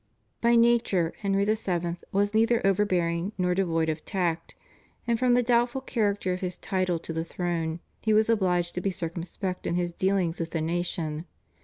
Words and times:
By 0.41 0.55
nature 0.55 1.13
Henry 1.19 1.45
VII. 1.45 1.97
was 2.11 2.33
neither 2.33 2.65
overbearing 2.65 3.33
nor 3.37 3.53
devoid 3.53 3.87
of 3.87 4.03
tact, 4.03 4.55
and 5.05 5.19
from 5.19 5.35
the 5.35 5.43
doubtful 5.43 5.79
character 5.81 6.33
of 6.33 6.41
his 6.41 6.57
title 6.57 6.97
to 6.97 7.13
the 7.13 7.23
throne 7.23 7.81
he 8.01 8.11
was 8.11 8.27
obliged 8.27 8.73
to 8.73 8.81
be 8.81 8.89
circumspect 8.89 9.67
in 9.67 9.75
his 9.75 9.91
dealings 9.91 10.39
with 10.39 10.49
the 10.49 10.61
nation. 10.61 11.25